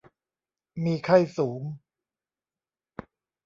[0.83, 1.61] มีไข้สูง